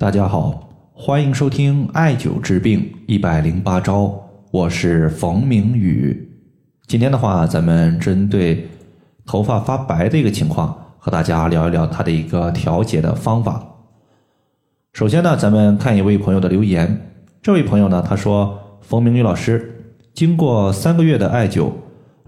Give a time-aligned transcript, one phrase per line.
[0.00, 4.16] 大家好，欢迎收听艾灸治病一百零八招，
[4.52, 6.38] 我是冯明宇。
[6.86, 8.68] 今天的话，咱们针对
[9.26, 13.60] 头发发白的一个情况，和大家聊一聊它的一个调节的方法。
[14.92, 17.10] 首先呢，咱们看一位朋友的留言。
[17.42, 21.72] 这位朋友呢，他说：“冯明宇老师，经过三个月的艾灸，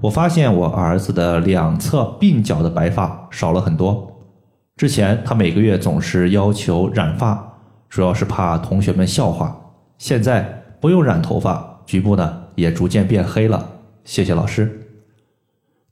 [0.00, 4.10] 我发现我儿子的两侧鬓角的白发少了很多。
[4.76, 7.46] 之前他每个月总是要求染发。”
[7.90, 9.54] 主要是怕同学们笑话。
[9.98, 13.68] 现在不用染头发，局部呢也逐渐变黑了。
[14.04, 14.86] 谢谢老师。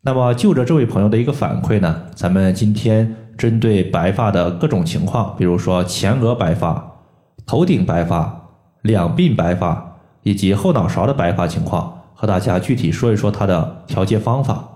[0.01, 6.93] 那么就着这位朋友的一个反馈呢，咱们今天针对白发的各种情况，比如说前额白发、
[7.45, 8.49] 头顶白发、
[8.83, 14.69] 两鬓白发以及后脑勺的白发情况，和大家具体说一说它的调节方法。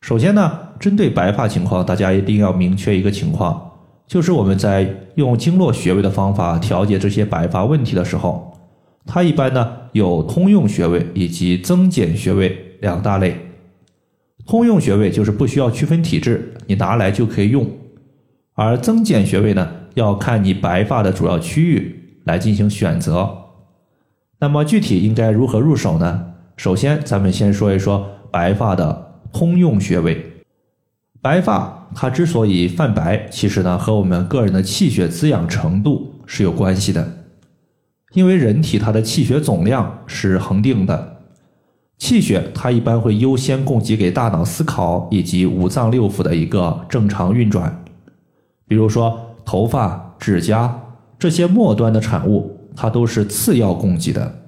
[0.00, 3.69] 首先呢，针对白发情况，大家一定要明确一个情况。
[4.10, 8.58] 就是我们在用经络穴位的方法调节这些白发问题的时候，
[9.06, 13.36] 它一般呢有通用穴位以及增减穴位两大类。
[14.44, 17.64] 通用穴位就是不需要区分体质，你拿来就可以用；
[18.54, 23.30] 而增减穴位呢，要看你白发的主要区域来进行选择。
[24.40, 26.32] 那么具体应该如何入手呢？
[26.56, 30.42] 首先，咱们先说一说白发的通用穴位。
[31.22, 37.16] 白发它之所以泛白，其实呢和我们个人的气血滋养程度是有关系的。
[38.12, 41.18] 因为人体它的气血总量是恒定的，
[41.98, 47.84] 气血它一般会优先供给给大脑思考以及五脏六腑的一个正常运转。
[48.66, 50.80] 比如说头发、指甲
[51.18, 54.42] 这些末端的产物，它都是次要供给的。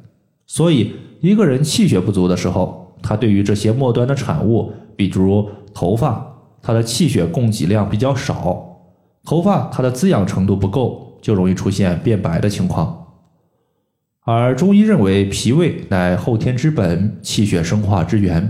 [0.47, 6.32] 所以一个人气血不足的时候，他对于这些末端的产物，比如头发。
[6.63, 8.79] 它的气血供给量比较少，
[9.25, 12.99] 头发它的滋养程度不够，就容易出现变白的情况。
[14.25, 18.49] 而中医认为脾胃乃后天之本，气血生化之源，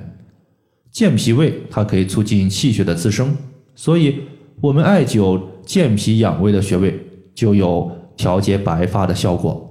[0.90, 3.34] 健脾胃它可以促进气血的滋生，
[3.74, 4.20] 所以
[4.60, 7.00] 我们艾灸健脾养胃的穴位
[7.34, 9.68] 就有调节白发的效果。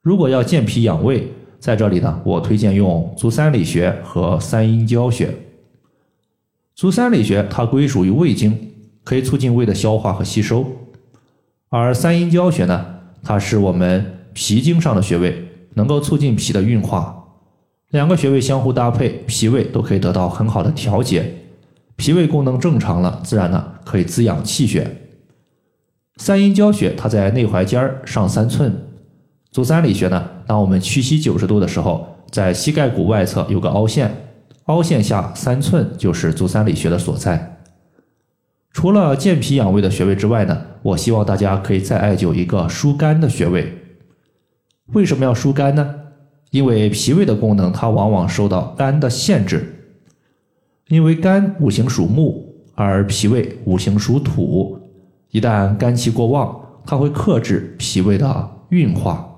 [0.00, 5.28] 如果要健脾养胃，在这里呢，我推荐用足三里穴和三阴交穴。
[6.78, 8.56] 足三里穴它归属于胃经，
[9.02, 10.62] 可以促进胃的消化和吸收；
[11.70, 12.86] 而三阴交穴呢，
[13.20, 17.30] 它是我们脾经上的穴位，能够促进脾的运化。
[17.90, 21.34] 两个穴位相互搭配，脾胃都可以得到很好的调节。
[21.96, 24.88] 脾胃功能正常了，自然呢可以滋养气血。
[26.18, 28.72] 三阴交穴它在内踝尖儿上三寸。
[29.50, 34.27] 足三里穴呢，当我们屈膝九十度的时候，在膝盖骨外侧有个凹陷。
[34.68, 37.58] 凹陷下三寸就是足三里穴的所在。
[38.70, 43.74] 除了健脾养胃的穴位之外呢，我希望大家可以再艾灸一个疏肝的穴位。
[44.92, 45.94] 为什么要疏肝呢？
[46.50, 49.74] 因为脾胃的功能它往往受到肝的限制。
[50.88, 54.78] 因为肝五行属木，而脾胃五行属土，
[55.30, 59.28] 一旦肝气过旺，它会克制脾胃的运化。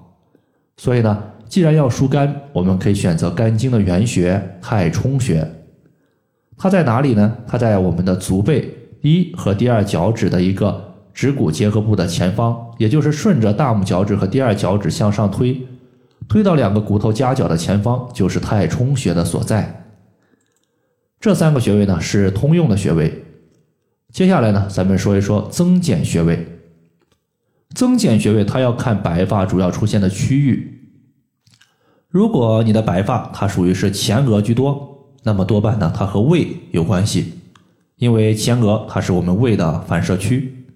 [0.76, 1.22] 所以呢。
[1.50, 5.46] 既然要疏肝，我们可以选择肝经的原穴太冲穴。
[6.56, 7.36] 它在哪里呢？
[7.44, 15.60] 它在我们的足背一和第二脚趾的一个趾骨结合部的前方，也就是顺着大拇脚趾和第二脚趾向上推，
[16.28, 19.92] 推到两个骨头夹角的前方，就是太冲穴的所在。
[21.18, 23.24] 这三个穴位呢是通用的穴位。
[24.12, 26.46] 接下来呢，咱们说一说增减穴位。
[27.74, 30.76] 增减穴位它要看白发主要出现的区域。
[32.10, 37.34] 如果你的白发它属于是前额居多，那么多半呢它和胃有关系，
[37.98, 40.66] 因为前额它是我们胃的反射区。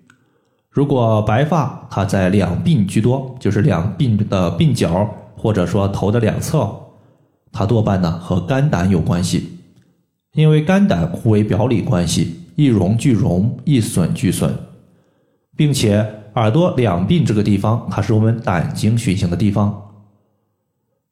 [0.71, 6.72] 如果白发它在两鬓居多，就是两鬓的鬓角或者说头的两侧，
[7.51, 9.59] 它多半呢和肝胆有关系，
[10.34, 14.55] 因为肝胆互为表里关系，一荣俱荣，一损俱损，
[15.56, 19.80] 并且耳朵两鬓这个地方，它是我们胆经循行的地方。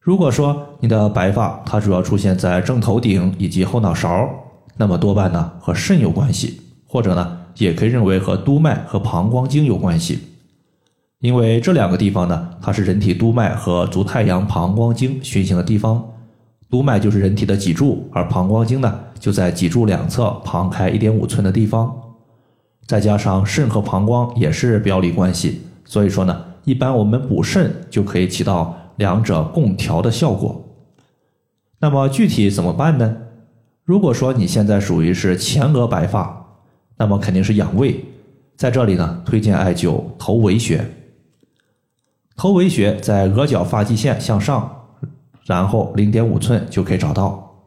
[0.03, 4.29] 如果说你的白发它主要出现在正头顶以及后脑勺，
[4.77, 10.19] 那么多半呢和肾有关系，或者呢也可以认为和督脉和膀胱经有关系，
[11.21, 16.05] 因为这两个地方呢它是人体督脉和足太阳膀胱经循行的地方，
[16.69, 21.95] 督脉就是人体的脊柱，而膀胱经呢就在脊柱两侧旁开一点五寸的地方，
[22.89, 28.77] 再加上肾和膀胱也是表里关系，所以说呢一般我们补肾就可以起到。
[29.03, 30.65] 两者共调的效果，
[31.81, 33.17] 那么具体怎么办呢？
[33.85, 36.47] 如果说你现在属于是前额白发，
[36.97, 38.05] 那么肯定是养胃，
[38.57, 40.89] 在这里呢推荐艾灸头维穴，
[42.37, 44.71] 头维穴在额角发际线向上，
[45.47, 47.59] 然后零点五寸就可以找到。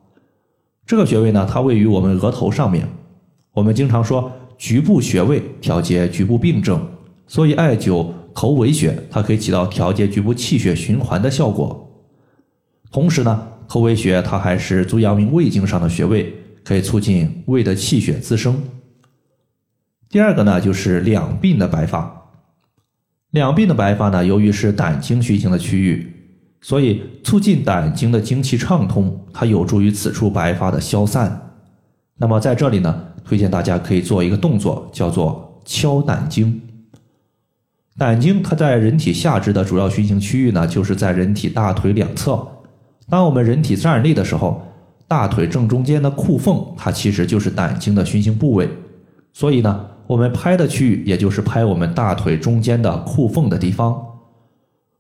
[0.86, 2.88] 这个穴位呢，它位于我们额头上面。
[3.52, 6.80] 我们经常说局部穴位调节局部病症，
[7.28, 11.90] 所以艾灸头维穴它可以起到调节局部气血循环的效果。
[12.92, 16.32] 同时呢，头维穴它还是足阳明胃经上的穴位，
[16.64, 18.62] 可以促进胃的气血滋生。
[20.10, 22.30] 第二个呢，就是两鬓的白发。
[23.32, 26.14] 两鬓的白发呢，由于是胆经循行的区域，
[26.62, 31.54] 所以促进胆经的经气畅通，它有助于此处白发的消散。
[32.18, 36.62] 那么在这里呢，推荐大家可以做一个动作，叫做敲胆经。
[37.98, 42.46] 胆经它在人体下肢的主要循行区域呢，就是在人体大腿两侧。
[43.10, 44.62] 当我们人体站立的时候，
[45.08, 48.70] 大腿正中间的裤缝，它其实就是胆经的循行部位。
[49.34, 49.88] 所以呢。
[50.08, 54.06] 我们拍的区域，也就是拍我们大腿中间的裤缝的地方。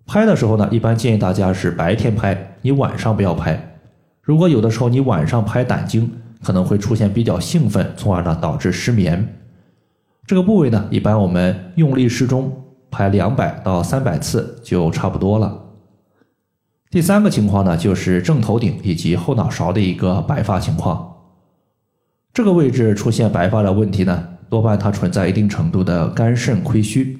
[0.07, 3.77] 拍的时候呢，一般建议大家是白天拍，你晚上不要拍。
[4.23, 6.11] 如果有的时候你晚上拍胆经，
[6.43, 9.35] 可能会出现比较兴奋，从而呢导致失眠。
[10.25, 12.51] 这个部位呢，一般我们用力适中，
[12.89, 15.61] 拍两百到三百次就差不多了。
[16.89, 21.13] 第三个情况呢，就是正头顶以及后脑勺的一个白发情况。
[22.33, 24.29] 这个位置出现白发的问题呢？
[24.49, 27.19] 多半它存在一定程度的肝肾亏虚。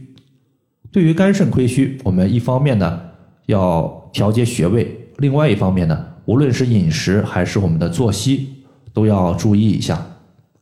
[0.92, 3.02] 对于肝肾亏虚，我们一方面呢
[3.48, 8.64] 要调节穴位，另外一方面呢，无论是饮食还是我们的作息，
[8.94, 10.00] 都要注意一下。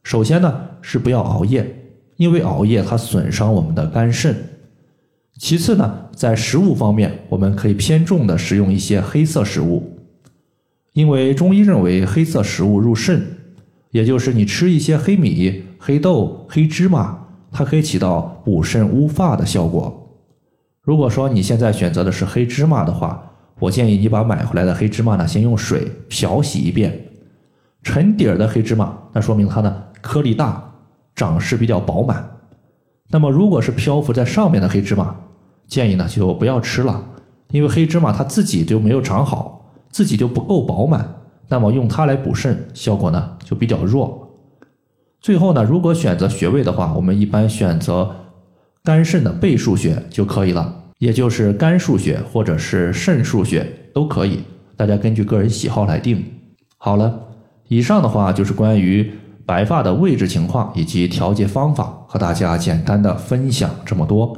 [0.01, 1.67] 首先呢是不要熬夜，
[2.15, 4.35] 因为熬夜它损伤我们的肝肾。
[5.39, 9.97] 其次呢，在食物方面，我们可以偏重的食用一些黑色食物，
[10.93, 13.25] 因为中医认为黑色食物入肾，
[13.91, 15.63] 也就是你吃一些黑米。
[15.85, 20.15] 黑豆、黑芝麻，它可以起到补肾乌发的效果。
[20.81, 23.21] 如果说你现在选择的是黑芝麻的话，
[23.59, 27.07] 我建议你把买回来的黑芝麻呢，先用水漂洗一遍。
[27.81, 30.73] 沉底儿的黑芝麻，那说明它呢颗粒大，
[31.15, 32.25] 长势比较饱满。
[33.09, 35.13] 那么如果是漂浮在上面的黑芝麻，
[35.73, 37.03] 建议呢就不要吃了，
[37.49, 41.15] 因为黑芝麻它自己就没有长好，自己就不够饱满，
[41.47, 44.37] 那么用它来补肾，效果呢就比较弱。
[45.19, 48.15] 最后呢，如果选择穴位的话，我们一般选择
[48.83, 53.65] 肝肾的背腧穴就可以了，也就是肝腧穴或者是肾腧穴
[53.95, 54.41] 都可以，
[54.77, 56.23] 大家根据个人喜好来定。
[56.77, 57.19] 好了，
[57.67, 59.11] 以上的话就是关于
[59.43, 64.37] 白发的位置情况以及调节方法，和大家简单的分享这么多。